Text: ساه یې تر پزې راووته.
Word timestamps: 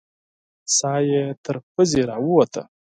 ساه 0.77 1.01
یې 1.11 1.23
تر 1.43 1.55
پزې 1.73 2.01
راووته. 2.09 2.61